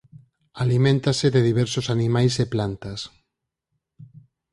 Aliméntase 0.63 1.27
de 1.35 1.41
diversos 1.49 1.85
animais 1.95 2.33
e 2.43 2.45
plantas. 2.53 2.99